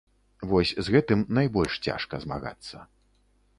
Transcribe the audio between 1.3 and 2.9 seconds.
найбольш цяжка змагацца.